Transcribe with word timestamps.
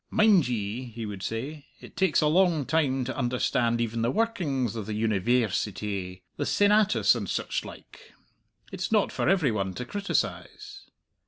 "Mind 0.09 0.47
ye," 0.47 0.85
he 0.85 1.05
would 1.05 1.21
say, 1.21 1.67
"it 1.79 1.95
takes 1.95 2.21
a 2.21 2.25
long 2.27 2.65
time 2.65 3.05
to 3.05 3.15
understand 3.15 3.79
even 3.79 4.01
the 4.01 4.09
workings 4.09 4.75
of 4.75 4.87
the 4.87 4.99
Univairsity 4.99 6.23
the 6.37 6.45
Senatus 6.47 7.13
and 7.13 7.29
such 7.29 7.63
like; 7.63 8.15
it's 8.71 8.91
not 8.91 9.11
for 9.11 9.29
every 9.29 9.51
one 9.51 9.75
to 9.75 9.85
criticize." 9.85 10.89